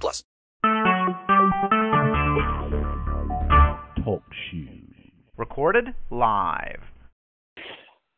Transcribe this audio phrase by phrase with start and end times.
[0.00, 0.24] plus.
[4.04, 4.94] Talk shoes.
[5.36, 6.80] Recorded live.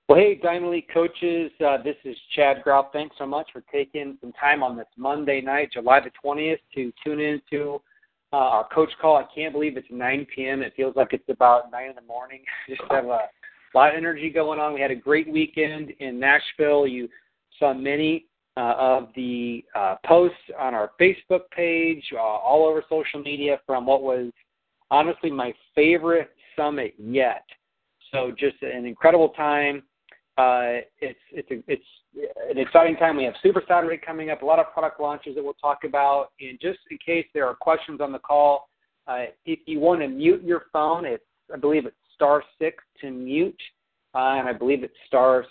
[0.08, 2.92] Well, hey, Diamond Elite coaches, uh, this is Chad Grout.
[2.92, 6.92] Thanks so much for taking some time on this Monday night, July the 20th, to
[7.02, 7.80] tune into
[8.32, 9.16] uh, our coach call.
[9.16, 10.60] I can't believe it's 9 p.m.
[10.60, 12.42] It feels like it's about 9 in the morning.
[12.68, 13.08] Just have a
[13.74, 14.74] lot of energy going on.
[14.74, 16.86] We had a great weekend in Nashville.
[16.86, 17.08] You
[17.58, 23.20] saw many uh, of the uh, posts on our Facebook page, uh, all over social
[23.20, 24.30] media from what was
[24.90, 27.44] honestly my favorite summit yet.
[28.12, 29.82] So just an incredible time.
[30.36, 31.84] Uh, it's it's a, it's
[32.50, 33.16] an exciting time.
[33.16, 36.28] We have Super Saturday coming up, a lot of product launches that we'll talk about.
[36.40, 38.68] And just in case there are questions on the call,
[39.06, 43.10] uh, if you want to mute your phone, it's I believe it's star six to
[43.10, 43.60] mute,
[44.14, 45.44] uh, and I believe it's star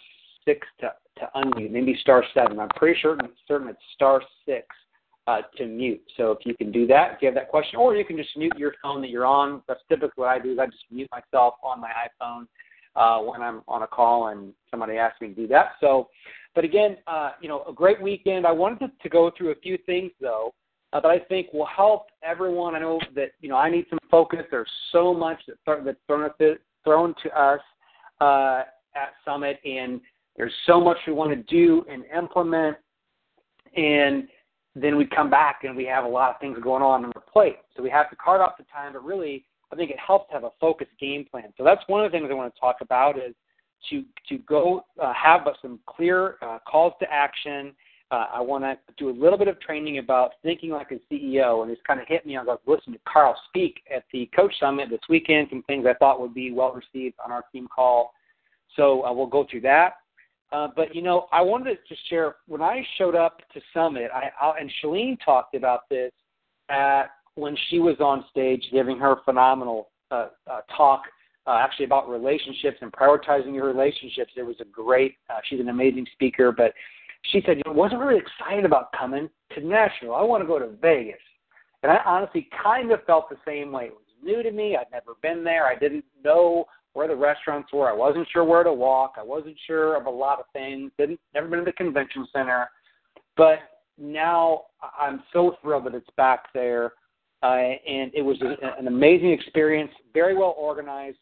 [0.46, 2.60] six to to unmute, maybe star seven.
[2.60, 4.66] I'm pretty sure certain it's star six
[5.28, 6.02] uh, to mute.
[6.18, 8.36] So if you can do that, if you have that question, or you can just
[8.36, 9.62] mute your phone that you're on.
[9.68, 10.54] That's typically what I do.
[10.54, 12.48] Is I just mute myself on my iPhone
[12.96, 15.74] uh, when I'm on a call and somebody asks me to do that.
[15.80, 16.10] So,
[16.56, 18.46] but again, uh, you know, a great weekend.
[18.46, 20.54] I wanted to, to go through a few things though
[20.94, 22.76] uh, that I think will help everyone.
[22.76, 24.42] I know that you know I need some focus.
[24.52, 26.30] There's so much that that's thrown,
[26.84, 27.60] thrown to us
[28.22, 28.64] uh,
[28.96, 30.00] at Summit, and
[30.36, 32.78] there's so much we want to do and implement,
[33.76, 34.28] and
[34.76, 37.24] then we come back and we have a lot of things going on on our
[37.32, 37.58] plate.
[37.76, 40.34] So we have to carve out the time, but really, I think it helps to
[40.34, 41.54] have a focused game plan.
[41.58, 43.34] So that's one of the things I want to talk about is
[43.90, 47.74] to to go uh, have some clear uh, calls to action.
[48.12, 51.64] Uh, I want to do a little bit of training about thinking like a CEO,
[51.64, 52.38] and it's kind of hit me.
[52.38, 55.48] I was like listening to Carl speak at the Coach Summit this weekend.
[55.50, 58.14] Some things I thought would be well received on our team call.
[58.76, 59.94] So uh, we'll go through that.
[60.54, 64.30] Uh, but you know, I wanted to share when I showed up to Summit, I,
[64.40, 66.12] I and Chalene talked about this
[66.70, 67.06] at
[67.36, 71.02] when she was on stage giving her phenomenal uh, uh, talk,
[71.48, 74.32] uh, actually about relationships and prioritizing your relationships.
[74.38, 75.16] It was a great.
[75.28, 76.72] Uh, she's an amazing speaker, but
[77.32, 80.14] she said, you know, wasn't really excited about coming to Nashville.
[80.14, 81.16] I want to go to Vegas,
[81.82, 83.86] and I honestly kind of felt the same way.
[83.86, 84.78] It was new to me.
[84.78, 85.66] I'd never been there.
[85.66, 87.90] I didn't know where the restaurants were.
[87.90, 89.16] I wasn't sure where to walk.
[89.18, 90.92] I wasn't sure of a lot of things.
[90.98, 92.70] Didn't never been to the convention center,
[93.36, 93.60] but
[93.98, 94.64] now
[95.00, 96.94] I'm so thrilled that it's back there.
[97.42, 101.18] Uh, and it was a, an amazing experience, very well organized.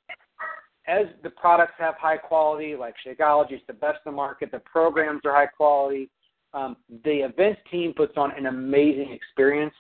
[0.88, 4.60] As the products have high quality, like Shakeology is the best in the market, the
[4.60, 6.10] programs are high quality.
[6.54, 9.74] Um, the events team puts on an amazing experience.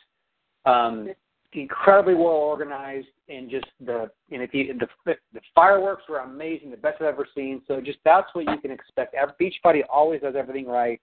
[0.66, 1.10] Um,
[1.54, 4.74] incredibly well organized and just the and if you
[5.06, 7.62] the the fireworks were amazing, the best I've ever seen.
[7.68, 9.16] So just that's what you can expect.
[9.40, 11.00] Beachbody always does everything right,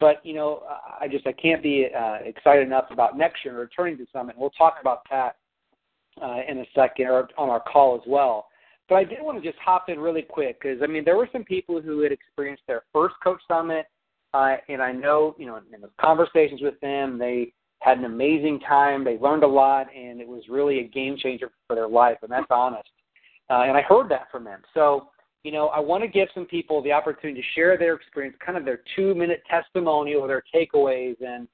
[0.00, 0.62] but you know
[1.00, 4.36] I just I can't be uh, excited enough about next year returning to Summit.
[4.38, 5.36] We'll talk about that
[6.22, 8.48] uh, in a second or on our call as well.
[8.88, 11.28] But I did want to just hop in really quick because I mean there were
[11.32, 13.86] some people who had experienced their first Coach Summit,
[14.34, 18.60] uh, and I know you know in the conversations with them they had an amazing
[18.60, 19.04] time.
[19.04, 22.30] They learned a lot, and it was really a game changer for their life, and
[22.30, 22.88] that's honest.
[23.50, 24.60] Uh, and I heard that from them.
[24.74, 25.08] So,
[25.42, 28.58] you know, I want to give some people the opportunity to share their experience, kind
[28.58, 31.48] of their two-minute testimonial, their takeaways, and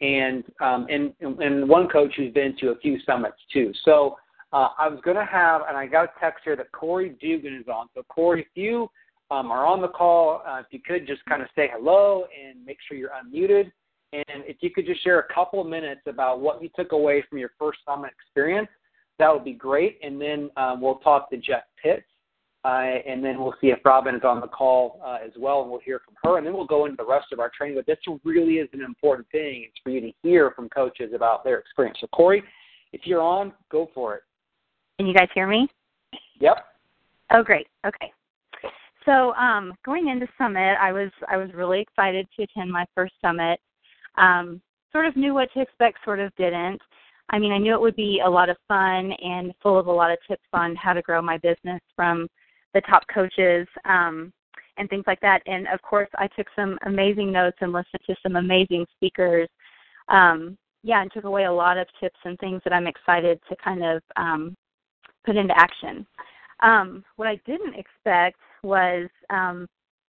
[0.00, 3.72] and um, and and one coach who's been to a few summits too.
[3.84, 4.16] So
[4.52, 7.54] uh, I was going to have, and I got a text here that Corey Dugan
[7.54, 7.88] is on.
[7.94, 8.90] So Corey, if you
[9.30, 12.64] um, are on the call, uh, if you could just kind of say hello and
[12.64, 13.70] make sure you're unmuted.
[14.12, 17.24] And if you could just share a couple of minutes about what you took away
[17.28, 18.68] from your first summit experience,
[19.18, 19.98] that would be great.
[20.02, 22.04] And then um, we'll talk to Jeff Pitts,
[22.64, 22.68] uh,
[23.06, 25.80] and then we'll see if Robin is on the call uh, as well, and we'll
[25.80, 26.38] hear from her.
[26.38, 27.76] And then we'll go into the rest of our training.
[27.76, 29.64] But this really is an important thing.
[29.66, 31.98] It's for you to hear from coaches about their experience.
[32.00, 32.42] So, Corey,
[32.92, 34.22] if you're on, go for it.
[34.98, 35.68] Can you guys hear me?
[36.40, 36.64] Yep.
[37.32, 37.66] Oh, great.
[37.86, 38.12] Okay.
[39.04, 43.14] So, um, going into summit, I was I was really excited to attend my first
[43.20, 43.60] summit
[44.16, 44.60] um,
[44.92, 46.80] sort of knew what to expect, sort of didn't.
[47.30, 49.92] I mean, I knew it would be a lot of fun and full of a
[49.92, 52.28] lot of tips on how to grow my business from
[52.72, 54.32] the top coaches um,
[54.76, 55.42] and things like that.
[55.46, 59.48] And of course, I took some amazing notes and listened to some amazing speakers.
[60.08, 63.56] Um, yeah, and took away a lot of tips and things that I'm excited to
[63.56, 64.54] kind of um,
[65.24, 66.06] put into action.
[66.60, 69.66] Um, what I didn't expect was um,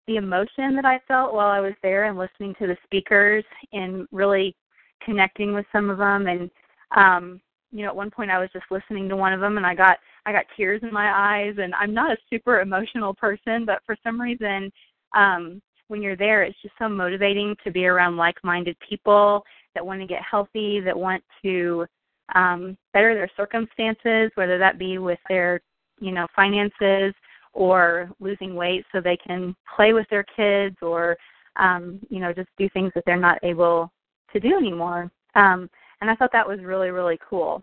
[0.06, 4.06] the emotion that I felt while I was there and listening to the speakers and
[4.10, 4.54] really
[5.02, 6.26] connecting with some of them.
[6.26, 6.50] And
[6.96, 7.40] um,
[7.72, 9.74] you know, at one point I was just listening to one of them and I
[9.74, 11.54] got I got tears in my eyes.
[11.58, 14.70] And I'm not a super emotional person, but for some reason,
[15.14, 19.42] um, when you're there, it's just so motivating to be around like-minded people
[19.74, 21.86] that want to get healthy, that want to
[22.34, 25.60] um, better their circumstances, whether that be with their,
[26.00, 27.12] you know, finances
[27.52, 31.16] or losing weight so they can play with their kids or,
[31.56, 33.90] um, you know, just do things that they're not able
[34.32, 35.10] to do anymore.
[35.34, 35.68] Um,
[36.00, 37.62] and I thought that was really, really cool.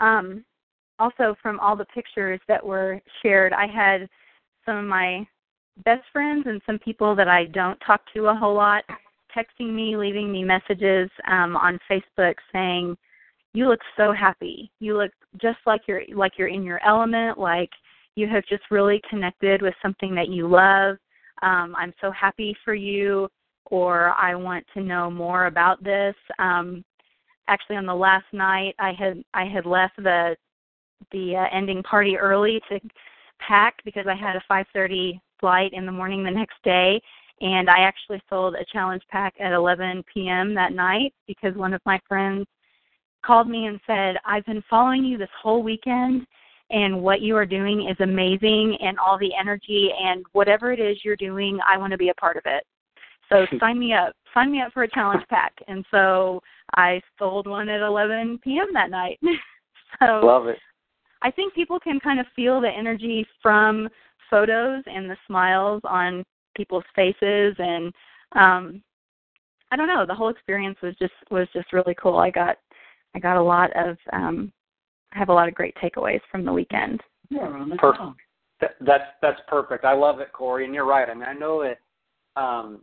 [0.00, 0.44] Um,
[0.98, 4.08] also, from all the pictures that were shared, I had
[4.64, 5.26] some of my
[5.84, 8.84] best friends and some people that I don't talk to a whole lot
[9.36, 12.96] texting me, leaving me messages um, on Facebook saying,
[13.52, 14.70] "You look so happy.
[14.78, 17.38] You look just like you're like you're in your element.
[17.38, 17.70] Like
[18.16, 20.96] you have just really connected with something that you love.
[21.42, 23.28] Um, I'm so happy for you."
[23.70, 26.14] Or I want to know more about this.
[26.38, 26.84] Um,
[27.48, 30.36] actually, on the last night, I had I had left the
[31.12, 32.80] the uh, ending party early to
[33.38, 37.00] pack because I had a 5:30 flight in the morning the next day
[37.40, 40.54] and I actually sold a challenge pack at 11 p.m.
[40.54, 42.46] that night because one of my friends
[43.24, 46.26] called me and said, "I've been following you this whole weekend
[46.70, 50.98] and what you are doing is amazing and all the energy and whatever it is
[51.04, 52.64] you're doing, I want to be a part of it."
[53.28, 54.14] So sign me up.
[54.32, 55.54] Sign me up for a challenge pack.
[55.68, 56.40] And so
[56.76, 58.68] I sold one at 11 p.m.
[58.72, 59.18] that night.
[60.00, 60.58] so Love it.
[61.22, 63.88] I think people can kind of feel the energy from
[64.28, 66.24] photos and the smiles on
[66.56, 67.92] people's faces and
[68.36, 68.82] um
[69.70, 72.18] I don't know, the whole experience was just was just really cool.
[72.18, 72.56] I got
[73.14, 74.52] I got a lot of um
[75.14, 77.00] have a lot of great takeaways from the weekend.
[77.30, 78.20] Yeah, Perfect.
[78.60, 79.84] That, that's that's perfect.
[79.84, 81.08] I love it, Corey, and you're right.
[81.08, 82.80] I mean, I know that um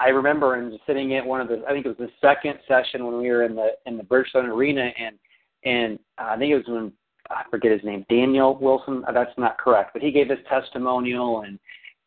[0.00, 3.04] I remember in sitting at one of the I think it was the second session
[3.04, 5.16] when we were in the in the Bridgestone Arena and
[5.64, 6.92] and I think it was when
[7.30, 9.04] I forget his name, Daniel Wilson.
[9.12, 11.58] That's not correct, but he gave his testimonial, and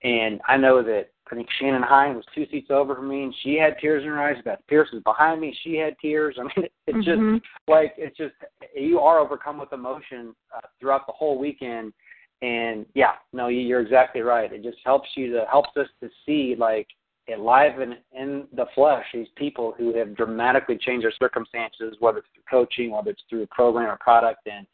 [0.03, 3.35] and I know that I think Shannon Hine was two seats over from me, and
[3.41, 4.35] she had tears in her eyes.
[4.43, 6.35] Beth Pierce was behind me; she had tears.
[6.39, 7.35] I mean, it's mm-hmm.
[7.37, 8.33] just like it's just
[8.75, 11.93] you are overcome with emotion uh, throughout the whole weekend.
[12.41, 14.51] And yeah, no, you're exactly right.
[14.51, 16.87] It just helps you to helps us to see like
[17.33, 22.27] alive and in the flesh these people who have dramatically changed their circumstances, whether it's
[22.33, 24.65] through coaching, whether it's through a program or product, and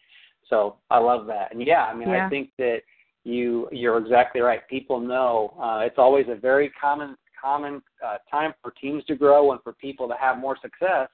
[0.49, 1.51] so I love that.
[1.51, 2.25] And yeah, I mean, yeah.
[2.25, 2.79] I think that
[3.27, 4.67] you you're exactly right.
[4.69, 9.51] People know uh, it's always a very common common uh, time for teams to grow
[9.51, 11.09] and for people to have more success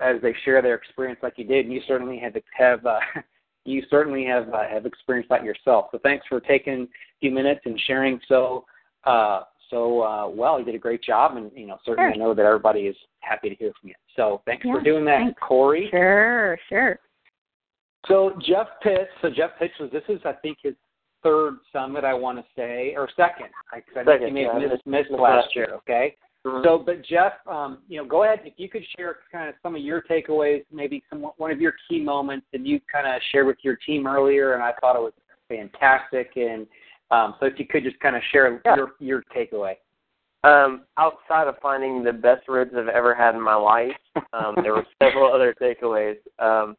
[0.00, 1.66] as they share their experience, like you did.
[1.66, 3.00] And you certainly have have uh,
[3.64, 5.86] you certainly have uh, have experienced that yourself.
[5.90, 6.86] So thanks for taking a
[7.20, 8.64] few minutes and sharing so
[9.04, 10.60] uh, so uh, well.
[10.60, 12.22] You did a great job, and you know certainly sure.
[12.22, 13.94] I know that everybody is happy to hear from you.
[14.14, 15.40] So thanks yeah, for doing that, thanks.
[15.46, 15.88] Corey.
[15.90, 17.00] Sure, sure.
[18.06, 19.10] So Jeff Pitts.
[19.20, 20.74] So Jeff Pitts was this is I think his
[21.22, 22.04] third summit.
[22.04, 23.48] I want to say or second.
[23.72, 25.74] I, I think he may have missed, missed last year.
[25.76, 26.16] Okay.
[26.46, 26.64] Mhm.
[26.64, 29.74] So, but Jeff, um, you know, go ahead if you could share kind of some
[29.74, 33.46] of your takeaways, maybe some one of your key moments that you kind of shared
[33.46, 35.12] with your team earlier, and I thought it was
[35.48, 36.32] fantastic.
[36.36, 36.66] And
[37.10, 38.76] um, so, if you could just kind of share Yeah.
[38.76, 39.74] your your takeaway.
[40.42, 43.92] Um, outside of finding the best ribs I've ever had in my life,
[44.32, 46.16] um, there were several other takeaways.
[46.38, 46.76] Um,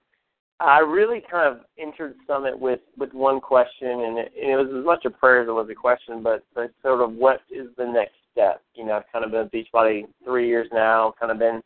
[0.61, 4.67] I really kind of entered Summit with with one question, and it, and it was
[4.77, 7.67] as much a prayer as it was a question, but but sort of what is
[7.77, 8.61] the next step?
[8.75, 11.61] You know, I've kind of been at Beachbody three years now, kind of been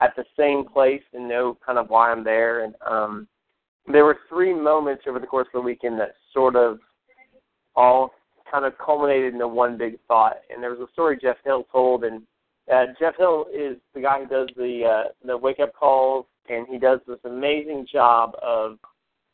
[0.00, 2.64] at the same place and know kind of why I'm there.
[2.64, 3.28] And um,
[3.90, 6.78] there were three moments over the course of the weekend that sort of
[7.74, 8.12] all
[8.50, 10.36] kind of culminated into one big thought.
[10.50, 12.22] And there was a story Jeff Hill told, and
[12.72, 16.66] uh, Jeff Hill is the guy who does the uh, the wake up calls, and
[16.68, 18.78] he does this amazing job of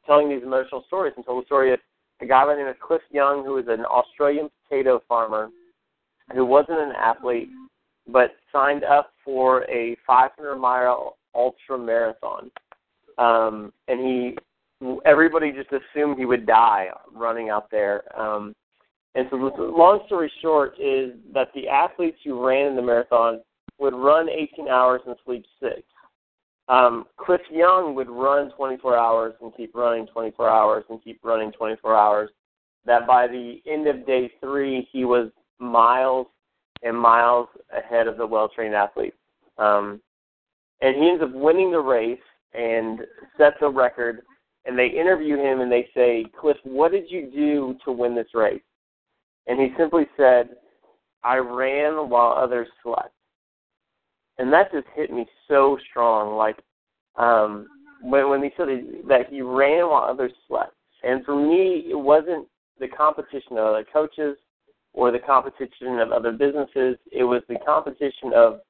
[0.07, 1.13] telling these emotional stories.
[1.17, 1.81] And told the story of
[2.21, 5.51] a guy by the name of Cliff Young, who was an Australian potato farmer,
[6.35, 7.49] who wasn't an athlete,
[8.09, 12.51] but signed up for a 500 mile ultra marathon.
[13.19, 14.37] Um, and he,
[15.05, 18.03] everybody just assumed he would die running out there.
[18.19, 18.55] Um,
[19.15, 23.41] and so, long story short is that the athletes who ran in the marathon
[23.79, 25.83] would run 18 hours and sleep six.
[26.69, 31.53] Um, Cliff Young would run 24 hours and keep running 24 hours and keep running
[31.53, 32.31] 24 hours.
[32.85, 36.27] That by the end of day three, he was miles
[36.83, 39.17] and miles ahead of the well trained athletes.
[39.59, 40.01] Um,
[40.81, 42.19] and he ends up winning the race
[42.55, 43.01] and
[43.37, 44.23] sets a record.
[44.65, 48.29] And they interview him and they say, Cliff, what did you do to win this
[48.35, 48.63] race?
[49.47, 50.51] And he simply said,
[51.25, 53.15] I ran while others slept.
[54.39, 56.37] And that just hit me so strong.
[56.37, 56.59] Like
[57.17, 57.67] um,
[58.03, 58.69] when when he said
[59.09, 60.75] that he ran while others slept.
[61.03, 62.47] And for me, it wasn't
[62.79, 64.37] the competition of other coaches
[64.93, 66.97] or the competition of other businesses.
[67.11, 68.61] It was the competition of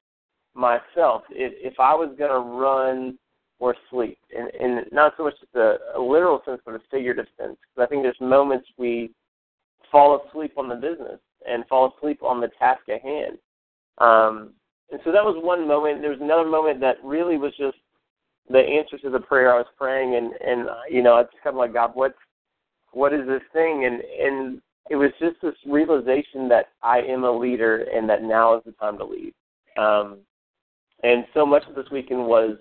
[0.55, 1.23] myself.
[1.29, 3.17] If, if I was going to run
[3.59, 7.55] or sleep, and, and not so much a, a literal sense, but a figurative sense,
[7.61, 9.11] because I think there's moments we
[9.91, 13.37] fall asleep on the business and fall asleep on the task at hand.
[13.99, 14.53] Um,
[14.93, 16.01] and so that was one moment.
[16.01, 17.77] There was another moment that really was just
[18.47, 21.57] the answer to the prayer I was praying, and and you know, it's kind of
[21.57, 22.13] like God, what
[22.91, 23.85] what is this thing?
[23.85, 28.55] And and it was just this realization that I am a leader, and that now
[28.55, 29.33] is the time to lead.
[29.77, 30.19] Um,
[31.03, 32.57] and so much of this weekend was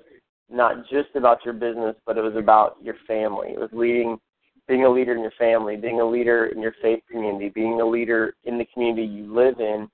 [0.50, 3.48] not just about your business, but it was about your family.
[3.48, 4.18] It was leading,
[4.66, 7.86] being a leader in your family, being a leader in your faith community, being a
[7.86, 9.88] leader in the community you live in.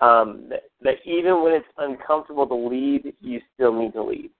[0.00, 4.30] Um, that, that even when it's uncomfortable to lead, you still need to lead.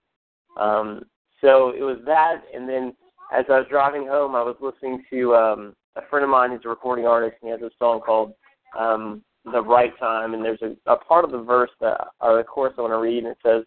[0.57, 1.03] Um,
[1.41, 2.93] so it was that, and then
[3.31, 6.65] as I was driving home, I was listening to um, a friend of mine who's
[6.65, 8.33] a recording artist, and he has a song called
[8.77, 12.43] um, "The Right Time." And there's a, a part of the verse that, or the
[12.43, 13.63] chorus I want to read, and it says,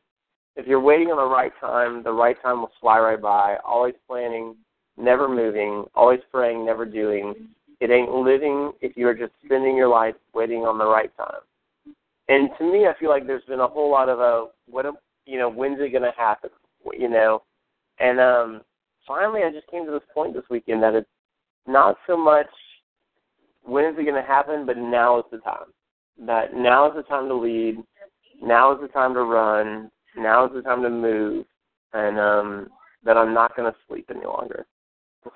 [0.56, 3.56] "If you're waiting on the right time, the right time will fly right by.
[3.64, 4.56] Always planning,
[4.96, 5.84] never moving.
[5.94, 7.48] Always praying, never doing.
[7.80, 11.40] It ain't living if you are just spending your life waiting on the right time."
[12.32, 14.92] And to me, I feel like there's been a whole lot of a what, a,
[15.26, 16.48] you know, when's it going to happen?
[16.98, 17.42] you know.
[17.98, 18.62] And um
[19.06, 21.08] finally I just came to this point this weekend that it's
[21.66, 22.48] not so much
[23.62, 25.66] when is it going to happen, but now is the time.
[26.26, 27.76] That now is the time to lead,
[28.42, 31.44] now is the time to run, now is the time to move,
[31.92, 32.68] and um
[33.04, 34.64] that I'm not going to sleep any longer.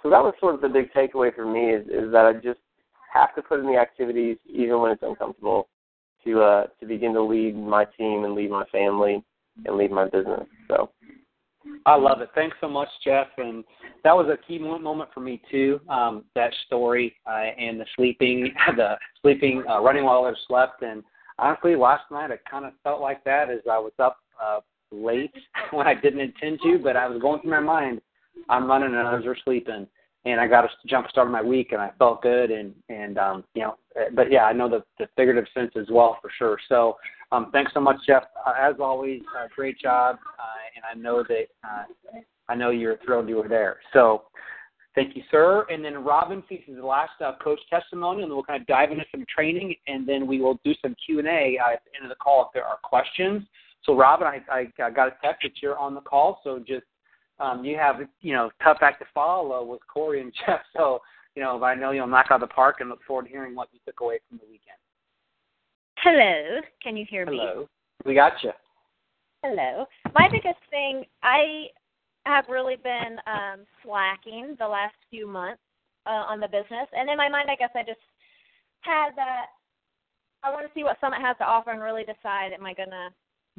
[0.02, 2.60] So that was sort of the big takeaway for me is is that I just
[3.12, 5.68] have to put in the activities even when it's uncomfortable
[6.26, 9.25] to uh to begin to lead my team and lead my family
[9.64, 10.47] and lead my business.
[10.68, 10.90] So
[11.85, 12.30] I love it.
[12.35, 13.28] Thanks so much, Jeff.
[13.38, 13.64] And
[14.04, 15.80] that was a key moment for me too.
[15.88, 20.83] Um, that story uh, and the sleeping, the sleeping, uh, running while others slept.
[20.83, 21.02] And
[21.38, 25.35] honestly, last night I kind of felt like that as I was up uh, late
[25.71, 28.00] when I didn't intend to, but I was going through my mind.
[28.49, 29.87] I'm running and others are sleeping,
[30.26, 32.50] and I got a jump start of my week, and I felt good.
[32.50, 33.76] And and um, you know,
[34.14, 36.59] but yeah, I know the, the figurative sense as well for sure.
[36.68, 36.97] So
[37.33, 38.25] um, thanks so much, Jeff.
[38.45, 40.42] Uh, as always, uh, great job, uh,
[40.75, 42.18] and I know that uh,
[42.49, 43.78] I know you're thrilled you were there.
[43.92, 44.25] So,
[44.95, 45.66] thank you, sir.
[45.71, 48.92] And then Robin faces the last uh, coach testimony, and then we'll kind of dive
[48.92, 51.97] into some training, and then we will do some Q and A uh, at the
[51.97, 53.42] end of the call if there are questions.
[53.85, 54.40] So, Robin, I,
[54.83, 56.85] I got a text that you're on the call, so just
[57.38, 60.60] um, you have you know tough act to follow with Corey and Jeff.
[60.76, 61.00] So,
[61.34, 63.68] you know, I know you'll knock out the park, and look forward to hearing what
[63.72, 64.78] you took away from the weekend.
[65.98, 66.60] Hello.
[66.82, 67.36] Can you hear Hello.
[67.36, 67.48] me?
[67.52, 67.68] Hello.
[68.04, 68.52] We got you.
[69.42, 69.86] Hello.
[70.14, 71.66] My biggest thing, I
[72.24, 75.62] have really been um, slacking the last few months
[76.06, 78.00] uh, on the business, and in my mind, I guess I just
[78.80, 79.46] had that.
[80.42, 82.90] I want to see what Summit has to offer and really decide: am I going
[82.90, 83.08] to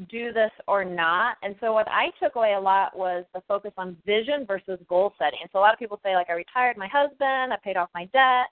[0.09, 1.37] do this or not?
[1.43, 5.13] And so, what I took away a lot was the focus on vision versus goal
[5.17, 5.39] setting.
[5.41, 7.89] And so, a lot of people say, like, I retired my husband, I paid off
[7.93, 8.47] my debt,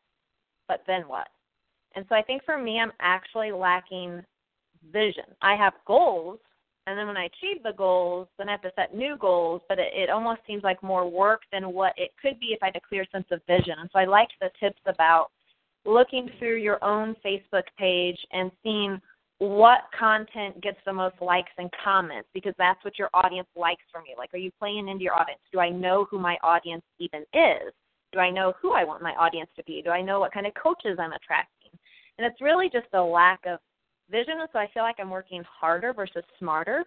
[0.68, 1.28] but then what?
[1.96, 4.22] And so I think for me, I'm actually lacking
[4.92, 5.24] vision.
[5.42, 6.40] I have goals,
[6.88, 9.80] and then when I achieve the goals, then I have to set new goals, but
[9.80, 12.76] it, it almost seems like more work than what it could be if I had
[12.76, 13.76] a clear sense of vision.
[13.80, 15.32] And so I liked the tips about
[15.86, 19.02] looking through your own Facebook page and seeing
[19.40, 24.04] what content gets the most likes and comments because that's what your audience likes from
[24.08, 24.16] you.
[24.18, 25.42] Like, are you playing into your audience?
[25.52, 27.74] Do I know who my audience even is?
[28.14, 29.82] Do I know who I want my audience to be?
[29.84, 31.72] Do I know what kind of coaches I'm attracting?
[32.18, 33.60] And it's really just a lack of
[34.10, 34.36] vision.
[34.54, 36.86] So I feel like I'm working harder versus smarter.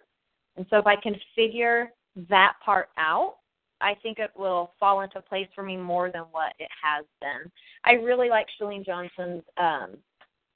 [0.57, 1.91] And so if I can figure
[2.29, 3.35] that part out,
[3.81, 7.49] I think it will fall into place for me more than what it has been.
[7.85, 9.97] I really like Chalene Johnson's um,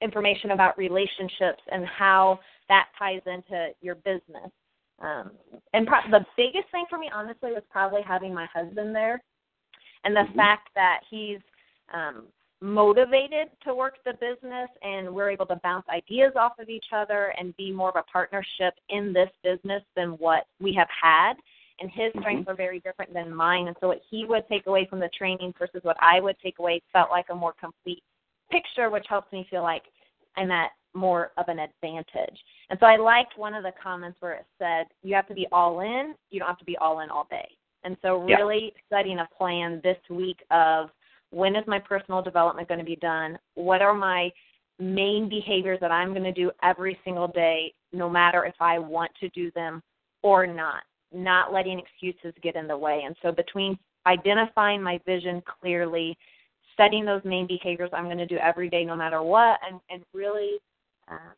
[0.02, 4.50] information about relationships and how that ties into your business.
[5.00, 5.32] Um,
[5.72, 9.22] and pro- the biggest thing for me, honestly, was probably having my husband there,
[10.04, 10.36] and the mm-hmm.
[10.36, 11.40] fact that he's
[11.92, 12.26] um,
[12.60, 17.34] motivated to work the business and we're able to bounce ideas off of each other
[17.38, 21.34] and be more of a partnership in this business than what we have had
[21.80, 22.20] and his mm-hmm.
[22.20, 25.10] strengths are very different than mine and so what he would take away from the
[25.16, 28.02] training versus what I would take away felt like a more complete
[28.54, 29.82] picture which helps me feel like
[30.36, 32.38] I'm at more of an advantage.
[32.70, 35.46] And so I liked one of the comments where it said you have to be
[35.50, 37.48] all in, you don't have to be all in all day.
[37.82, 38.36] And so Yeah.
[38.36, 40.90] really setting a plan this week of
[41.30, 43.38] when is my personal development going to be done?
[43.54, 44.32] What are my
[44.78, 49.10] main behaviors that I'm going to do every single day, no matter if I want
[49.20, 49.82] to do them
[50.22, 50.82] or not?
[51.12, 53.02] Not letting excuses get in the way.
[53.04, 56.16] And so between identifying my vision clearly,
[56.76, 60.02] setting those main behaviors I'm going to do every day, no matter what, and, and
[60.12, 60.58] really
[61.10, 61.32] uh,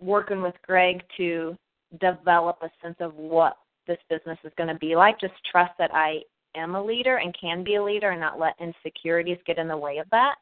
[0.00, 1.56] working with Greg to
[2.00, 5.20] develop a sense of what this business is going to be like.
[5.20, 6.20] Just trust that I
[6.56, 9.76] am a leader and can be a leader and not let insecurities get in the
[9.76, 10.36] way of that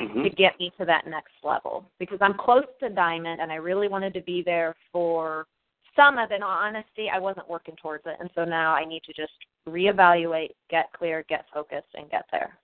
[0.00, 0.22] Mhm.
[0.22, 3.86] to get me to that next level because I'm close to Diamond and I really
[3.86, 5.46] wanted to be there for
[5.94, 6.32] Summit.
[6.32, 9.32] In all honesty, I wasn't working towards it, and so now I need to just
[9.68, 12.56] reevaluate, get clear, get focused, and get there.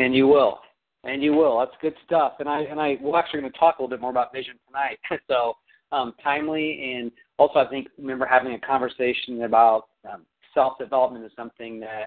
[0.00, 0.60] And you will.
[1.04, 1.58] And you will.
[1.58, 2.34] That's good stuff.
[2.40, 4.54] And I and I we're actually going to talk a little bit more about vision
[4.66, 4.98] tonight.
[5.28, 5.54] so
[5.92, 10.22] um, timely and also I think remember having a conversation about um,
[10.54, 12.06] self development is something that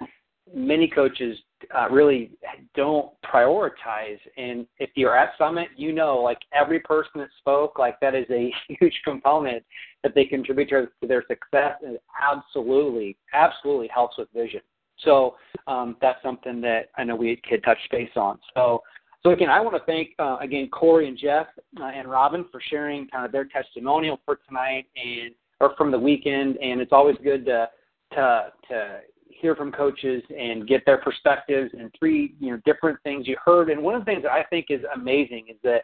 [0.54, 1.38] many coaches
[1.76, 2.32] uh, really
[2.76, 4.20] don't prioritize.
[4.38, 8.26] And if you're at Summit, you know, like every person that spoke, like that is
[8.30, 9.64] a huge component
[10.04, 14.62] that they contribute to, to their success, and absolutely, absolutely helps with vision.
[15.04, 15.36] So
[15.68, 18.40] um, that's something that I know we had touched base on.
[18.54, 18.82] So,
[19.24, 21.48] so again, I want to thank uh, again Corey and Jeff
[21.80, 26.00] uh, and Robin for sharing kind of their testimonial for tonight and or from the
[26.00, 26.58] weekend.
[26.58, 27.70] And it's always good to
[28.14, 33.28] to to hear from coaches and get their perspectives and three you know different things
[33.28, 33.70] you heard.
[33.70, 35.84] And one of the things that I think is amazing is that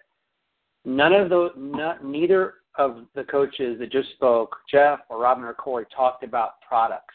[0.86, 5.54] none of those, not, neither of the coaches that just spoke, Jeff or Robin or
[5.54, 7.14] Corey, talked about products.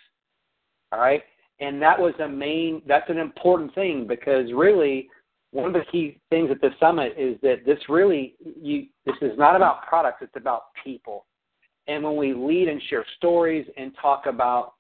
[0.93, 1.23] All right,
[1.61, 2.83] and that was a main.
[2.87, 5.09] That's an important thing because really,
[5.53, 9.39] one of the key things at the summit is that this really, you, this is
[9.39, 10.19] not about products.
[10.21, 11.27] It's about people.
[11.87, 14.75] And when we lead and share stories and talk about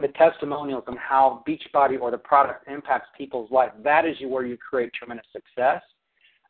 [0.00, 4.56] the testimonials on how Beachbody or the product impacts people's life, that is where you
[4.56, 5.82] create tremendous success.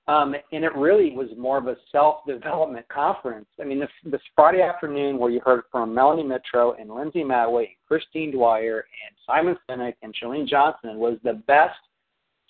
[0.09, 3.47] Um, and it really was more of a self-development conference.
[3.61, 7.67] I mean, this, this Friday afternoon where you heard from Melanie Mitro and Lindsay Matway
[7.67, 11.79] and Christine Dwyer and Simon Sinek and Chalene Johnson was the best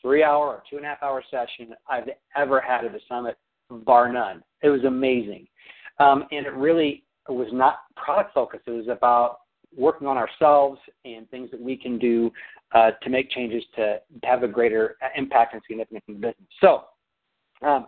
[0.02, 3.38] three-hour or two-and-a-half-hour session I've ever had at a summit,
[3.70, 4.42] bar none.
[4.62, 5.46] It was amazing.
[5.98, 8.64] Um, and it really was not product-focused.
[8.66, 9.38] It was about
[9.76, 12.30] working on ourselves and things that we can do
[12.72, 16.48] uh, to make changes to, to have a greater impact and significance in the business.
[16.60, 16.84] So,
[17.62, 17.86] um,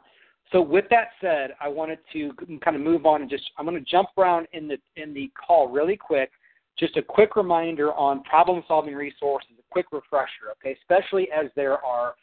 [0.52, 2.32] so with that said, I wanted to
[2.64, 5.30] kind of move on and just I'm going to jump around in the in the
[5.34, 6.30] call really quick.
[6.78, 10.78] Just a quick reminder on problem solving resources, a quick refresher, okay?
[10.80, 12.14] Especially as there are,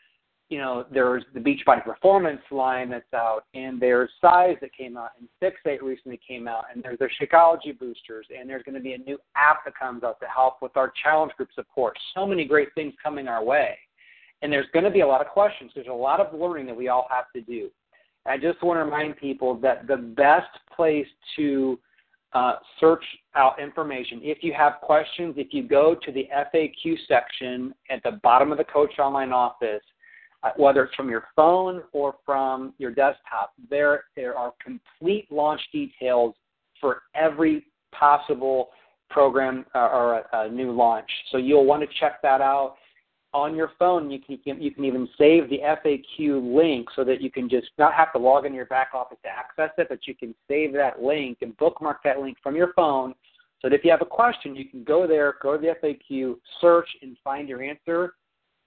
[0.47, 5.09] you know, there's the Beachbody Performance line that's out, and there's CIZE that came out,
[5.19, 8.81] and Six Eight recently came out, and there's the Shakeology boosters, and there's going to
[8.81, 11.99] be a new app that comes out to help with our challenge group support.
[12.15, 13.77] So many great things coming our way
[14.41, 15.71] and there's going to be a lot of questions.
[15.73, 17.69] There's a lot of learning that we all have to do.
[18.25, 21.79] I just want to remind people that the best place to
[22.33, 23.03] uh, search
[23.35, 28.19] out information, if you have questions, if you go to the FAQ section at the
[28.23, 29.81] bottom of the Coach Online office,
[30.43, 35.61] uh, whether it's from your phone or from your desktop, there there are complete launch
[35.71, 36.35] details
[36.81, 38.69] for every possible
[39.09, 41.09] program uh, or a, a new launch.
[41.31, 42.75] So you'll want to check that out
[43.35, 47.29] on your phone, you can you can even save the FAQ link so that you
[47.29, 50.15] can just not have to log into your back office to access it, but you
[50.15, 53.13] can save that link and bookmark that link from your phone.
[53.61, 56.37] So that if you have a question, you can go there, go to the FAQ,
[56.61, 58.13] search, and find your answer,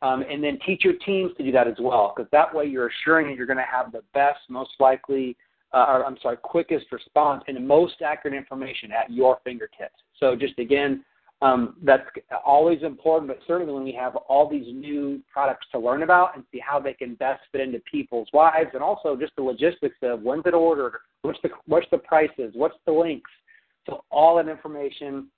[0.02, 2.12] um, and then teach your teams to do that as well.
[2.14, 5.34] Because that way, you're assuring that you're going to have the best, most likely,
[5.72, 9.96] uh, or I'm sorry, quickest response and the most accurate information at your fingertips.
[10.20, 11.04] So just again,
[11.40, 12.02] um, that's
[12.44, 16.44] always important, but certainly when we have all these new products to learn about and
[16.50, 20.22] see how they can best fit into people's lives, and also just the logistics of
[20.22, 23.30] when's it ordered, what's the what's the prices, what's the links.
[23.86, 25.28] So all that information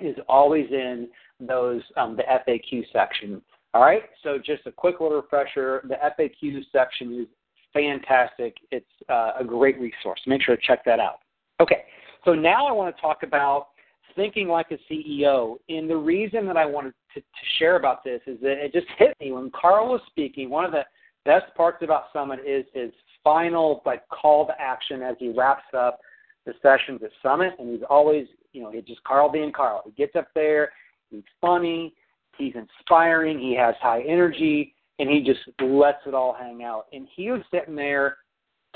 [0.00, 3.40] is always in those um, the FAQ section.
[3.72, 4.02] All right.
[4.24, 7.28] So just a quick little refresher: the FAQ section is
[7.72, 8.56] fantastic.
[8.72, 10.20] It's uh, a great resource.
[10.26, 11.20] Make sure to check that out.
[11.60, 11.84] Okay.
[12.24, 13.68] So now I want to talk about
[14.16, 15.56] thinking like a CEO.
[15.68, 17.26] And the reason that I wanted to, to
[17.58, 20.50] share about this is that it just hit me when Carl was speaking.
[20.50, 20.84] One of the
[21.24, 22.90] best parts about Summit is his
[23.22, 26.00] final like call to action as he wraps up
[26.46, 29.82] the sessions at Summit, and he's always, you know, he's just Carl being Carl.
[29.84, 30.70] He gets up there,
[31.10, 31.92] he's funny,
[32.38, 36.86] he's inspiring, he has high energy, and he just lets it all hang out.
[36.92, 38.18] And he was sitting there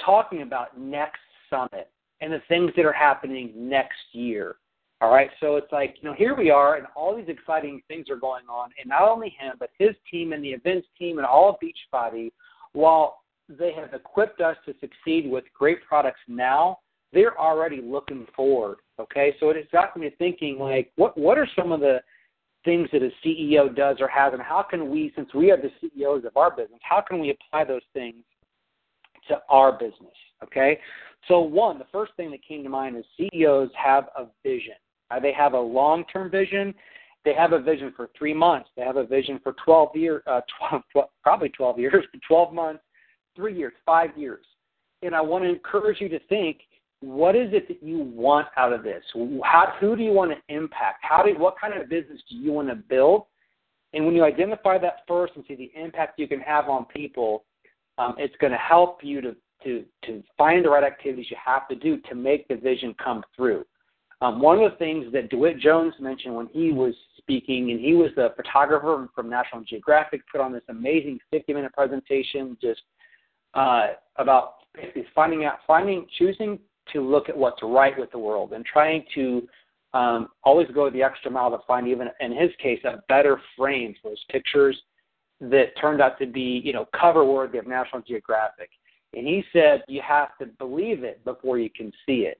[0.04, 4.56] talking about next summit and the things that are happening next year.
[5.02, 8.10] All right, so it's like, you know, here we are, and all these exciting things
[8.10, 11.26] are going on, and not only him, but his team and the events team and
[11.26, 12.30] all of Beachbody,
[12.72, 16.80] while they have equipped us to succeed with great products now,
[17.14, 18.76] they're already looking forward.
[18.98, 22.00] Okay, so it has got me thinking, like, what what are some of the
[22.64, 25.70] things that a CEO does or has, and how can we, since we are the
[25.80, 28.22] CEOs of our business, how can we apply those things
[29.28, 30.12] to our business?
[30.44, 30.78] Okay,
[31.26, 34.74] so one, the first thing that came to mind is CEOs have a vision.
[35.10, 36.74] Uh, they have a long-term vision.
[37.24, 38.70] They have a vision for three months.
[38.76, 42.82] They have a vision for 12 years, uh, 12, 12, probably 12 years, 12 months,
[43.36, 44.44] three years, five years.
[45.02, 46.60] And I want to encourage you to think,
[47.00, 49.02] what is it that you want out of this?
[49.42, 50.98] How, who do you want to impact?
[51.00, 53.24] How do, what kind of business do you want to build?
[53.92, 57.44] And when you identify that first and see the impact you can have on people,
[57.98, 61.66] um, it's going to help you to, to, to find the right activities you have
[61.68, 63.64] to do to make the vision come through.
[64.22, 67.94] Um, one of the things that DeWitt Jones mentioned when he was speaking, and he
[67.94, 72.82] was the photographer from National Geographic, put on this amazing 50 minute presentation just
[73.54, 76.58] uh, about basically finding out, finding, choosing
[76.92, 79.48] to look at what's right with the world and trying to
[79.94, 83.94] um, always go the extra mile to find even in his case a better frame
[84.00, 84.80] for his pictures
[85.40, 88.70] that turned out to be you know cover worthy of National Geographic.
[89.14, 92.38] And he said you have to believe it before you can see it.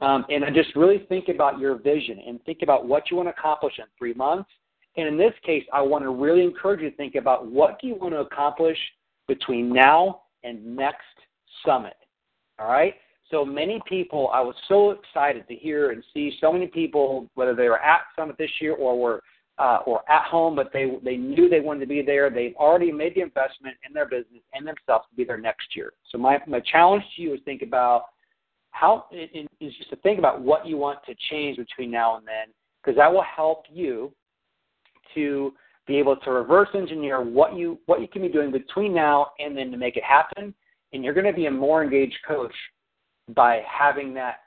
[0.00, 3.34] Um, and just really think about your vision and think about what you want to
[3.38, 4.48] accomplish in three months.
[4.96, 7.86] And in this case, I want to really encourage you to think about what do
[7.86, 8.78] you want to accomplish
[9.28, 11.04] between now and next
[11.64, 11.96] summit.
[12.58, 12.94] All right.
[13.30, 17.54] So many people, I was so excited to hear and see so many people, whether
[17.54, 19.22] they were at Summit this year or were
[19.58, 22.30] uh, or at home, but they they knew they wanted to be there.
[22.30, 25.92] They've already made the investment in their business and themselves to be there next year.
[26.10, 28.04] So my my challenge to you is think about
[28.70, 32.54] how is just to think about what you want to change between now and then,
[32.82, 34.12] because that will help you
[35.14, 35.52] to
[35.86, 39.56] be able to reverse engineer what you what you can be doing between now and
[39.56, 40.54] then to make it happen.
[40.92, 42.54] And you're going to be a more engaged coach
[43.34, 44.40] by having that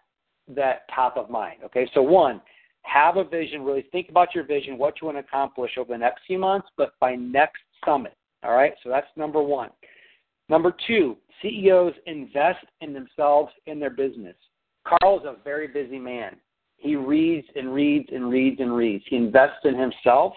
[0.55, 1.59] that top of mind.
[1.65, 2.41] Okay, so one,
[2.83, 3.63] have a vision.
[3.63, 6.67] Really think about your vision, what you want to accomplish over the next few months,
[6.77, 8.15] but by next summit.
[8.43, 9.69] All right, so that's number one.
[10.49, 14.35] Number two, CEOs invest in themselves in their business.
[14.85, 16.35] Carl is a very busy man.
[16.77, 19.05] He reads and reads and reads and reads.
[19.07, 20.33] He invests in himself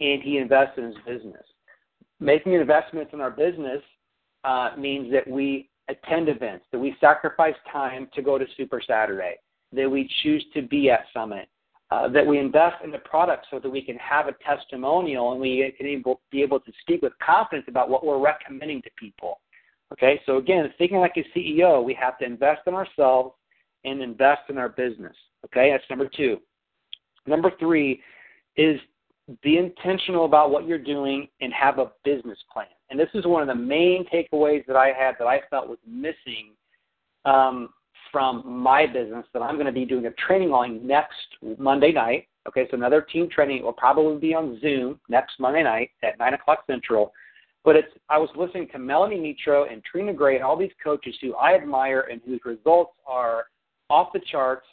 [0.00, 1.44] and he invests in his business.
[2.20, 3.82] Making investments in our business
[4.44, 9.34] uh, means that we attend events, that we sacrifice time to go to Super Saturday,
[9.72, 11.48] that we choose to be at Summit,
[11.90, 15.40] uh, that we invest in the product so that we can have a testimonial and
[15.40, 19.40] we can able, be able to speak with confidence about what we're recommending to people.
[19.92, 23.34] Okay, so again, thinking like a CEO, we have to invest in ourselves
[23.84, 25.16] and invest in our business.
[25.44, 26.38] Okay, that's number two.
[27.26, 28.00] Number three
[28.56, 28.78] is
[29.42, 32.66] be intentional about what you're doing and have a business plan.
[32.90, 35.78] And this is one of the main takeaways that I had that I felt was
[35.86, 36.50] missing
[37.24, 37.70] um,
[38.10, 41.16] from my business that I'm going to be doing a training on next
[41.58, 42.28] Monday night.
[42.48, 46.34] Okay, so another team training will probably be on Zoom next Monday night at 9
[46.34, 47.12] o'clock Central.
[47.64, 51.14] But it's I was listening to Melanie Mitro and Trina Gray and all these coaches
[51.20, 53.44] who I admire and whose results are
[53.90, 54.66] off the charts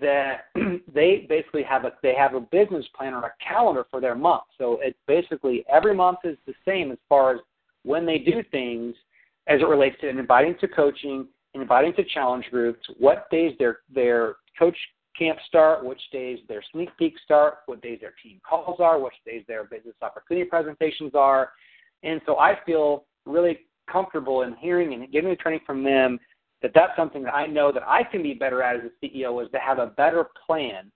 [0.00, 0.44] that
[0.94, 4.44] they basically have a they have a business plan or a calendar for their month.
[4.56, 7.40] So it's basically every month is the same as far as
[7.82, 8.94] when they do things
[9.48, 14.36] as it relates to inviting to coaching, inviting to challenge groups, what days their their
[14.58, 14.76] coach
[15.18, 19.14] camp start, which days their sneak peek start, what days their team calls are, which
[19.26, 21.50] days their business opportunity presentations are.
[22.02, 23.60] And so I feel really
[23.90, 26.18] comfortable in hearing and getting the training from them
[26.62, 29.42] that that's something that I know that I can be better at as a CEO
[29.44, 30.90] is to have a better plan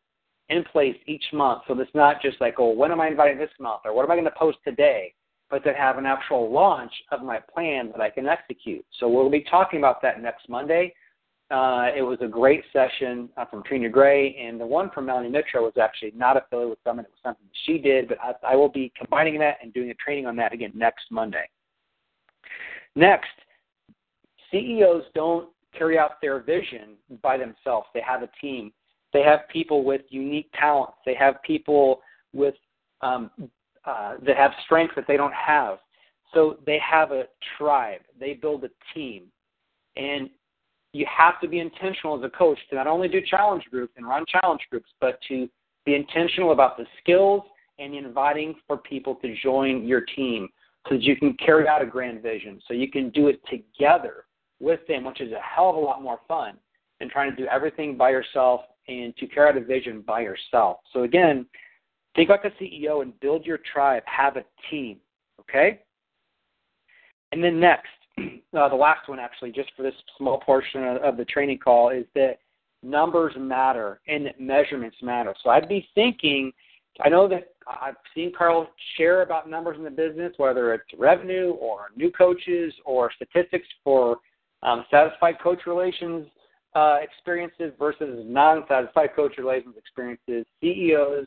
[0.51, 1.63] in place each month.
[1.67, 4.11] So it's not just like, oh, when am I inviting this month or what am
[4.11, 5.15] I going to post today,
[5.55, 8.85] but to have an actual launch of my plan that I can execute.
[8.99, 10.93] So we'll be talking about that next Monday.
[11.49, 15.29] Uh, it was a great session uh, from Trina Gray, and the one from Melanie
[15.29, 17.07] Mitro was actually not affiliated with Summit.
[17.07, 19.91] It was something that she did, but I, I will be combining that and doing
[19.91, 21.49] a training on that again next Monday.
[22.97, 23.31] Next,
[24.51, 27.87] CEOs don't carry out their vision by themselves.
[27.95, 28.73] They have a team.
[29.13, 30.95] They have people with unique talents.
[31.07, 32.01] They have people
[32.33, 32.57] with
[33.03, 33.31] um,
[33.87, 35.79] uh, that have strengths that they don't have.
[36.33, 37.25] So they have a
[37.59, 38.01] tribe.
[38.19, 39.25] They build a team,
[39.97, 40.29] and
[40.93, 44.07] you have to be intentional as a coach to not only do challenge groups and
[44.07, 45.49] run challenge groups, but to
[45.85, 47.43] be intentional about the skills
[47.79, 50.49] and inviting for people to join your team
[50.89, 54.25] so that you can carry out a grand vision, so you can do it together
[54.61, 56.57] with them, which is a hell of a lot more fun
[57.01, 60.79] than trying to do everything by yourself and to carry out a vision by yourself.
[60.93, 61.47] So again,
[62.15, 64.99] think like a CEO and build your tribe, have a team,
[65.41, 65.81] okay?
[67.33, 71.17] And then next, uh, the last one actually, just for this small portion of, of
[71.17, 72.39] the training call, is that
[72.83, 75.35] numbers matter and measurements matter.
[75.43, 76.53] So I'd be thinking,
[77.05, 81.53] I know that I've seen Carl share about numbers in the business, whether it's revenue
[81.53, 84.19] or new coaches or statistics for
[84.63, 86.27] um, satisfied coach relations
[86.75, 90.45] uh, experiences versus non-satisfied coach relations experiences.
[90.61, 91.27] CEOs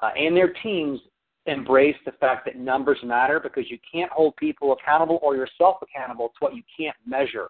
[0.00, 1.00] uh, and their teams
[1.46, 6.28] embrace the fact that numbers matter because you can't hold people accountable or yourself accountable
[6.28, 7.48] to what you can't measure.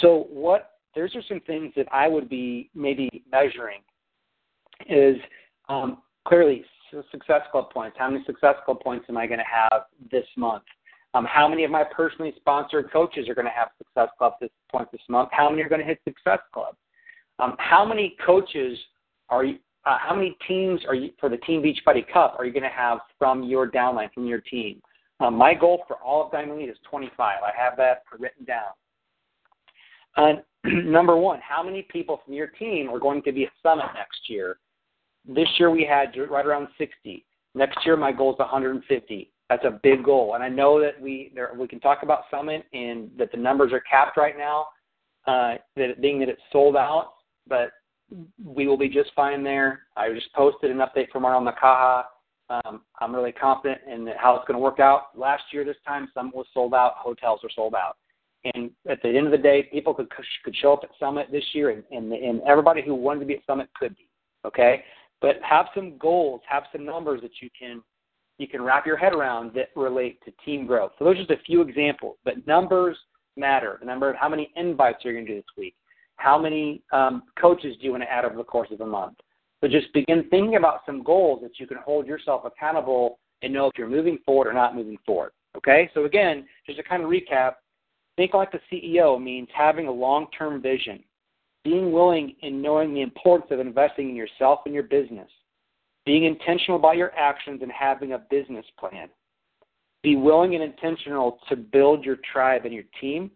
[0.00, 3.80] So what those are some things that I would be maybe measuring
[4.88, 5.16] is
[5.68, 6.64] um, clearly
[7.10, 7.96] success club points.
[7.98, 10.64] How many success club points am I going to have this month?
[11.14, 14.50] Um, how many of my personally sponsored coaches are going to have success club this
[14.70, 15.28] point this month?
[15.32, 16.74] How many are going to hit success club?
[17.38, 18.78] Um, how many coaches
[19.28, 19.58] are you?
[19.84, 22.68] Uh, how many teams are you for the Team Beachbody Cup are you going to
[22.68, 24.80] have from your downline from your team?
[25.18, 27.12] Um, my goal for all of Diamond Elite is 25.
[27.18, 28.72] I have that written down.
[30.16, 33.86] Uh, number one, how many people from your team are going to be at Summit
[33.94, 34.58] next year?
[35.26, 37.24] This year we had right around 60.
[37.54, 39.30] Next year my goal is 150.
[39.48, 42.64] That's a big goal, and I know that we there, we can talk about Summit
[42.72, 44.68] and that the numbers are capped right now,
[45.26, 47.12] uh, that being that it's sold out,
[47.46, 47.70] but
[48.44, 49.82] we will be just fine there.
[49.96, 52.04] I just posted an update from our Makaha.
[52.50, 55.16] Um, I'm really confident in how it's going to work out.
[55.16, 56.94] Last year, this time, Summit was sold out.
[56.96, 57.96] Hotels were sold out.
[58.54, 60.08] And at the end of the day, people could
[60.44, 63.34] could show up at Summit this year, and, and, and everybody who wanted to be
[63.34, 64.08] at Summit could be.
[64.44, 64.82] Okay,
[65.20, 67.82] but have some goals, have some numbers that you can
[68.38, 70.92] you can wrap your head around that relate to team growth.
[70.98, 72.96] So those are just a few examples, but numbers
[73.36, 73.78] matter.
[73.80, 75.74] The number of how many invites you're going to do this week,
[76.16, 79.16] how many um, coaches do you want to add over the course of a month.
[79.60, 83.66] So just begin thinking about some goals that you can hold yourself accountable and know
[83.66, 85.32] if you're moving forward or not moving forward.
[85.56, 87.54] Okay, so again, just to kind of recap,
[88.16, 91.02] think like the CEO means having a long-term vision,
[91.64, 95.28] being willing and knowing the importance of investing in yourself and your business,
[96.04, 99.08] being intentional about your actions and having a business plan.
[100.02, 103.30] Be willing and intentional to build your tribe and your team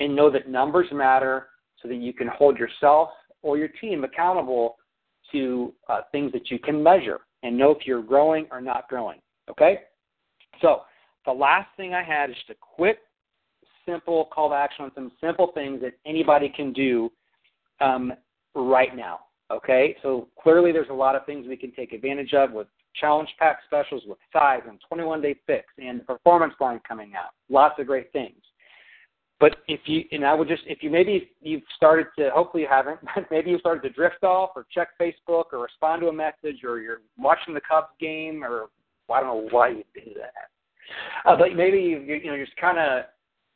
[0.00, 1.48] and know that numbers matter
[1.82, 3.10] so that you can hold yourself
[3.42, 4.76] or your team accountable
[5.32, 9.18] to uh, things that you can measure and know if you're growing or not growing.
[9.48, 9.80] Okay?
[10.60, 10.82] So,
[11.26, 12.98] the last thing I had is just a quick,
[13.86, 17.10] simple call to action on some simple things that anybody can do
[17.80, 18.12] um,
[18.54, 19.20] right now.
[19.50, 23.28] Okay, so clearly there's a lot of things we can take advantage of with challenge
[23.38, 27.30] pack specials, with CIZE and 21 day fix, and the performance line coming out.
[27.48, 28.36] Lots of great things.
[29.40, 32.68] But if you and I would just if you maybe you've started to hopefully you
[32.70, 36.12] haven't, but maybe you started to drift off or check Facebook or respond to a
[36.12, 38.66] message or you're watching the Cubs game or
[39.08, 41.28] well, I don't know why you do that.
[41.28, 43.04] Uh, but maybe you you know you're just kind of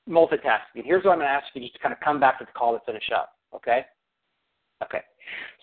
[0.08, 0.84] multitasking.
[0.84, 2.52] Here's what I'm going to ask you just to kind of come back to the
[2.52, 3.34] call to finish up.
[3.54, 3.84] Okay.
[4.82, 5.00] Okay.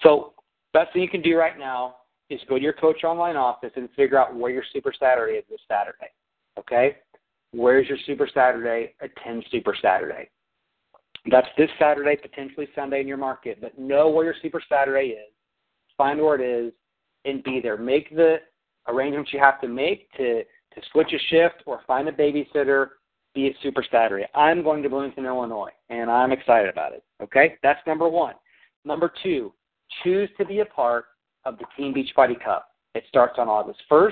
[0.04, 0.34] So
[0.74, 1.96] best thing you can do right now
[2.30, 5.44] is go to your coach online office and figure out where your Super Saturday is
[5.50, 6.10] this Saturday.
[6.58, 6.98] Okay?
[7.54, 8.94] Where's your Super Saturday?
[9.02, 10.30] Attend Super Saturday.
[11.30, 15.32] That's this Saturday, potentially Sunday in your market, but know where your Super Saturday is.
[15.98, 16.74] Find where it is
[17.26, 17.78] and be there.
[17.78, 18.38] Make the
[18.88, 22.88] arrangements you have to make to, to switch a shift or find a babysitter,
[23.36, 24.26] be it Super Saturday.
[24.34, 27.04] I'm going to Bloomington, Illinois, and I'm excited about it.
[27.22, 27.56] Okay?
[27.62, 28.36] That's number one.
[28.84, 29.54] Number two,
[30.04, 31.06] choose to be a part
[31.46, 32.70] of the Team Beachbody Cup.
[32.96, 34.12] It starts on August 1st.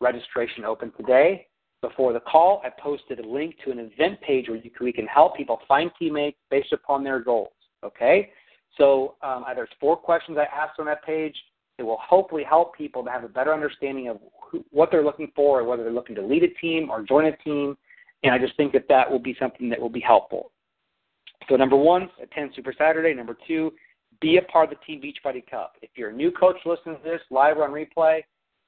[0.00, 1.46] Registration open today.
[1.80, 5.06] Before the call, I posted a link to an event page where can, we can
[5.06, 7.52] help people find teammates based upon their goals.
[7.84, 8.30] Okay?
[8.76, 11.36] So um, there's four questions I asked on that page.
[11.78, 15.30] It will hopefully help people to have a better understanding of who, what they're looking
[15.36, 17.76] for, or whether they're looking to lead a team or join a team.
[18.24, 20.50] And I just think that that will be something that will be helpful.
[21.48, 23.14] So number one, attend Super Saturday.
[23.14, 23.72] Number two,
[24.20, 25.74] be a part of the Team Beachbody Cup.
[25.82, 28.22] If you're a new coach listening to this live or on replay,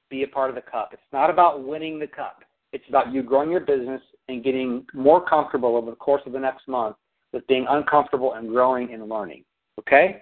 [0.09, 0.89] be a part of the cup.
[0.93, 2.43] It's not about winning the cup.
[2.73, 6.39] It's about you growing your business and getting more comfortable over the course of the
[6.39, 6.95] next month
[7.33, 9.43] with being uncomfortable and growing and learning.
[9.79, 10.21] Okay?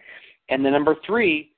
[0.49, 1.51] And then number three,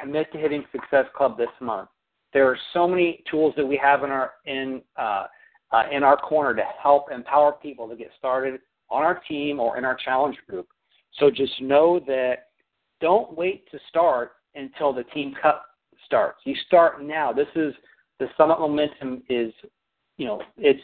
[0.00, 1.88] commit to hitting Success Club this month.
[2.32, 5.26] There are so many tools that we have in our in uh,
[5.72, 9.78] uh, in our corner to help empower people to get started on our team or
[9.78, 10.68] in our challenge group.
[11.18, 12.48] So just know that
[13.00, 15.64] don't wait to start until the team cup
[16.04, 16.40] starts.
[16.44, 17.32] You start now.
[17.32, 17.74] This is
[18.18, 19.52] the summit momentum is,
[20.16, 20.82] you know, it's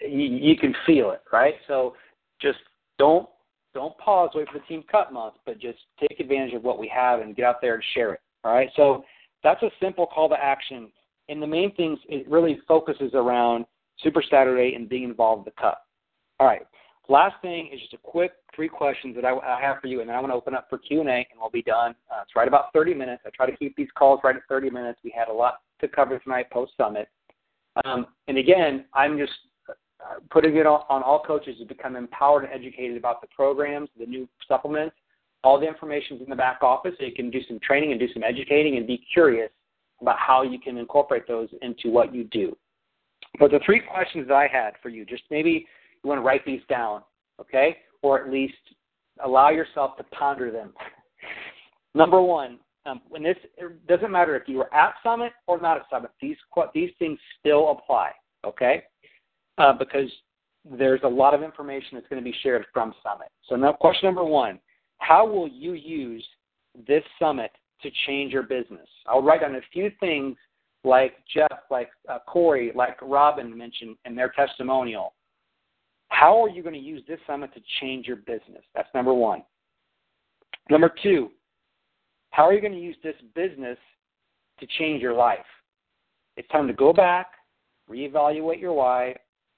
[0.00, 1.54] you, you can feel it, right?
[1.66, 1.94] So
[2.40, 2.58] just
[2.98, 3.28] don't
[3.74, 6.88] Don't pause, wait for the team cut month, but just take advantage of what we
[6.88, 8.20] have and get out there and share it.
[8.42, 8.70] All right.
[8.74, 9.04] So
[9.42, 10.90] that's a simple call to action.
[11.28, 13.66] And the main things it really focuses around
[14.02, 15.82] Super Saturday and being involved in the cut.
[16.40, 16.66] All right.
[17.08, 20.08] Last thing is just a quick three questions that I, I have for you, and
[20.08, 21.94] then I want to open up for Q and A, and we'll be done.
[22.10, 23.22] Uh, it's right about 30 minutes.
[23.26, 24.98] I try to keep these calls right at 30 minutes.
[25.04, 27.08] We had a lot to cover tonight post summit,
[27.84, 29.32] um, and again, I'm just
[29.68, 34.06] uh, putting it on, all coaches to become empowered and educated about the programs, the
[34.06, 34.94] new supplements.
[35.44, 38.08] All the information in the back office, so you can do some training and do
[38.12, 39.50] some educating and be curious
[40.00, 42.56] about how you can incorporate those into what you do.
[43.38, 45.66] But the three questions that I had for you, just maybe
[46.02, 47.02] you want to write these down,
[47.40, 47.76] okay?
[48.02, 48.54] Or at least
[49.24, 50.72] allow yourself to ponder them.
[51.94, 55.76] Number one, um, when this it doesn't matter if you were at Summit or not
[55.76, 56.36] at Summit, these
[56.74, 58.12] these things still apply,
[58.44, 58.84] okay?
[59.58, 60.10] uh, because
[60.64, 63.28] there's a lot of information that's going to be shared from Summit.
[63.48, 64.58] So now, question number one:
[64.98, 66.26] How will you use
[66.86, 67.50] this summit
[67.82, 68.88] to change your business?
[69.06, 70.36] I'll write down a few things,
[70.84, 75.14] like Jeff, like uh, Corey, like Robin mentioned in their testimonial.
[76.08, 78.62] How are you going to use this summit to change your business?
[78.74, 79.42] That's number one.
[80.70, 81.30] Number two,
[82.36, 83.78] how are you going to use this business
[84.60, 85.38] to change your life?
[86.36, 87.28] It's time to go back,
[87.90, 89.16] reevaluate your why,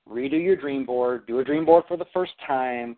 [0.09, 2.97] redo your dream board, do a dream board for the first time,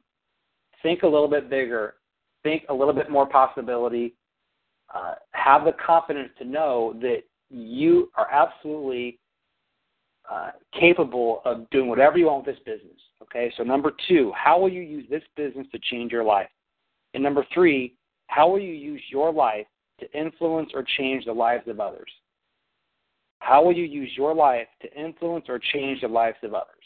[0.83, 1.95] think a little bit bigger,
[2.43, 4.15] think a little bit more possibility,
[4.95, 9.19] uh, have the confidence to know that you are absolutely
[10.31, 13.01] uh, capable of doing whatever you want with this business.
[13.23, 16.51] Okay, so number two, how will you use this business to change your life?
[17.15, 17.95] And number three,
[18.27, 19.67] how will you use your life
[20.01, 22.11] to influence or change the lives of others?
[23.39, 26.81] How will you use your life to influence or change the lives of others?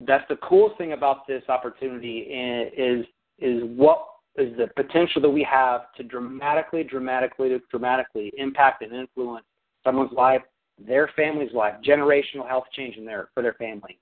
[0.00, 3.04] that's the coolest thing about this opportunity is
[3.38, 4.04] is what
[4.36, 9.44] is the potential that we have to dramatically, dramatically, dramatically impact and influence
[9.84, 10.42] someone's life,
[10.84, 13.98] their family's life, generational health change in their for their family.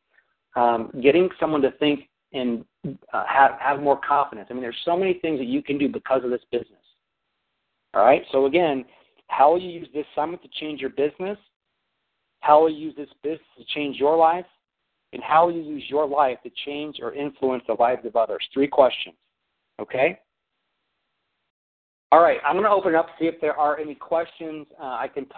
[0.55, 2.65] Um, getting someone to think and
[3.13, 4.49] uh, have have more confidence.
[4.51, 6.73] I mean, there's so many things that you can do because of this business.
[7.97, 8.23] All right.
[8.31, 8.85] So again,
[9.27, 11.39] how will you use this summit to change your business?
[12.41, 14.47] How will you use this business to change your life?
[15.13, 18.47] and how will you use your life to change or influence the lives of others.
[18.53, 19.15] Three questions.
[19.81, 20.19] Okay?
[22.13, 24.67] All right, I'm going to open it up, see if there are any questions.
[24.81, 25.33] Uh, I can t-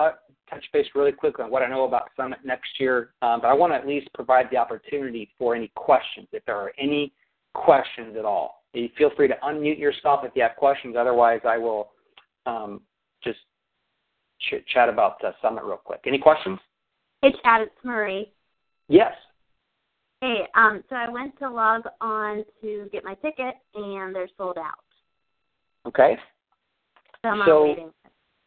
[0.50, 3.54] touch base really quickly on what I know about Summit next year, um, but I
[3.54, 7.12] want to at least provide the opportunity for any questions, if there are any
[7.54, 8.64] questions at all.
[8.72, 10.94] Feel free to unmute yourself if you have questions.
[10.98, 11.90] Otherwise, I will
[12.46, 12.80] um,
[13.22, 13.38] just
[14.40, 16.00] ch- chat about the Summit real quick.
[16.06, 16.58] Any questions?
[17.22, 18.32] Hey, Chad, it's Marie.
[18.88, 19.12] Yes.
[20.20, 24.58] Hey, um, so I went to log on to get my ticket, and they're sold
[24.58, 24.84] out.
[25.86, 26.16] Okay.
[27.22, 27.94] So I'm So- on waiting.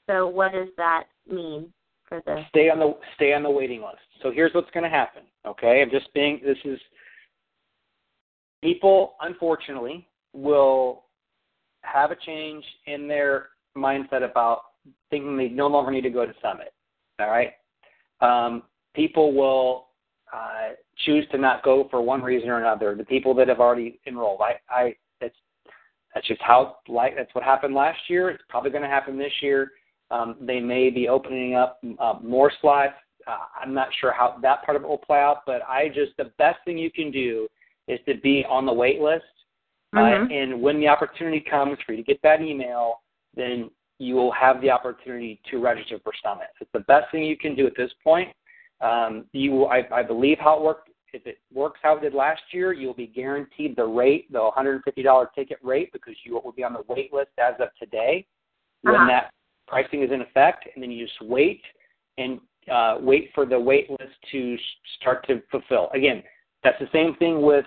[0.07, 1.71] So what does that mean
[2.03, 2.43] for the?
[2.49, 4.01] stay on the stay on the waiting list.
[4.21, 5.23] So here's what's going to happen.
[5.45, 6.41] Okay, I'm just being.
[6.43, 6.79] This is
[8.61, 11.05] people, unfortunately, will
[11.83, 14.61] have a change in their mindset about
[15.09, 16.73] thinking they no longer need to go to summit.
[17.19, 17.53] All right,
[18.21, 18.63] um,
[18.95, 19.87] people will
[20.33, 20.73] uh,
[21.05, 22.95] choose to not go for one reason or another.
[22.95, 25.35] The people that have already enrolled, I, I, that's
[26.13, 28.29] that's just how like that's what happened last year.
[28.29, 29.71] It's probably going to happen this year.
[30.09, 32.93] Um, they may be opening up uh, more slots.
[33.27, 36.17] Uh, I'm not sure how that part of it will play out, but I just
[36.17, 37.47] the best thing you can do
[37.87, 39.25] is to be on the wait list.
[39.93, 40.29] Mhm.
[40.29, 43.00] Uh, and when the opportunity comes for you to get that email,
[43.35, 46.47] then you will have the opportunity to register for Summit.
[46.59, 48.29] It's the best thing you can do at this point.
[48.81, 50.89] Um, you, I, I believe how it worked.
[51.13, 55.25] If it works how it did last year, you'll be guaranteed the rate, the $150
[55.35, 58.25] ticket rate, because you will be on the wait list as of today
[58.81, 59.07] when Uh-huh.
[59.07, 59.33] that
[59.67, 61.61] pricing is in effect, and then you just wait
[62.17, 62.39] and
[62.71, 64.57] uh, wait for the wait list to
[64.99, 65.89] start to fulfill.
[65.93, 66.23] Again,
[66.63, 67.65] that's the same thing with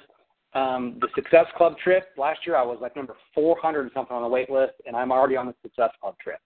[0.54, 2.08] um, the Success Club trip.
[2.16, 5.12] Last year, I was like number 400 and something on the wait list, and I'm
[5.12, 6.38] already on the Success Club trip.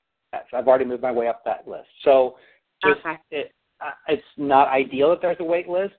[0.51, 1.89] So I've already moved my way up that list.
[2.03, 2.37] So
[2.83, 3.19] just Okay.
[3.31, 5.97] it, uh, it's not ideal that there's a wait list,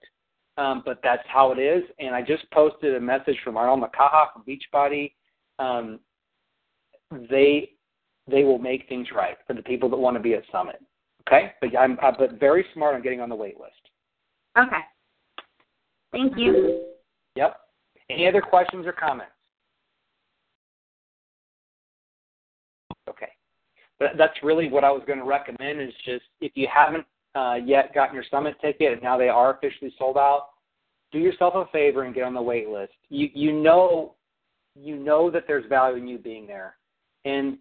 [0.58, 1.84] um, but that's how it is.
[2.00, 5.14] And I just posted a message from Arnold Makaha from Beachbody.
[5.58, 6.00] Um,
[7.30, 7.72] they
[8.28, 10.80] they will make things right for the people that want to be at Summit.
[11.28, 13.90] Okay, but I'm uh, but very smart on getting on the wait list.
[14.58, 14.82] Okay.
[16.12, 16.86] Thank you.
[17.36, 17.58] Yep.
[18.10, 19.32] Any other questions or comments?
[23.08, 23.30] Okay.
[24.00, 27.06] But that's really what I was going to recommend is just if you haven't
[27.36, 30.50] uh, yet gotten your summit ticket and now they are officially sold out,
[31.12, 32.94] do yourself a favor and get on the wait list.
[33.10, 34.16] You you know
[34.76, 36.76] you know that there's value in you being there,
[37.26, 37.58] and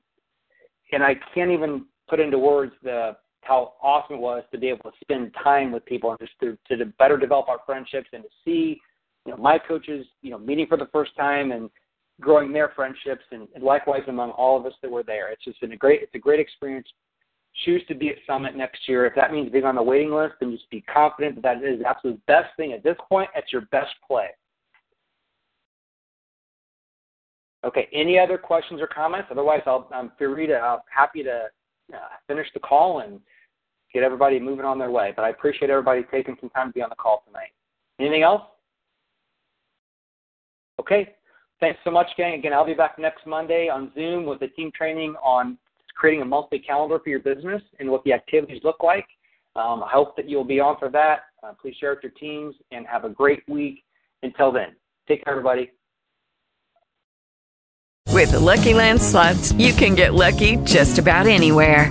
[0.93, 4.91] and I can't even put into words the how awesome it was to be able
[4.91, 8.29] to spend time with people and just to, to better develop our friendships and to
[8.45, 8.81] see
[9.29, 11.69] you know my coaches you know meeting for the first time and
[12.21, 15.31] growing their friendships and, and likewise among all of us that were there.
[15.31, 16.89] It's just been a great it's a great experience.
[17.65, 19.05] Choose to be at Summit next year.
[19.05, 21.81] If that means being on the waiting list, then just be confident that that is
[21.81, 23.29] the absolute best thing at this point.
[23.35, 24.29] It's your best play.
[27.67, 27.89] Okay.
[27.93, 29.29] Any other questions or comments?
[29.31, 31.49] Otherwise, I'll, I'm free to, I'm happy to
[31.93, 31.99] uh,
[32.29, 33.19] finish the call and
[33.93, 35.13] get everybody moving on their way.
[35.17, 37.51] But I appreciate everybody taking some time to be on the call tonight.
[37.99, 38.43] Anything else?
[40.81, 41.15] Okay.
[41.61, 42.35] Thanks so much, gang.
[42.35, 45.59] Again, I'll be back next Monday on Zoom with a team training on
[45.97, 49.07] creating a monthly calendar for your business and what the activities look like.
[49.57, 51.23] Um, I hope that you'll be on for that.
[51.43, 53.83] Uh, please share with your teams and have a great week.
[54.23, 54.77] Until then,
[55.09, 55.73] take care, everybody.
[58.13, 61.91] With the Lucky Land slots, you can get lucky just about anywhere.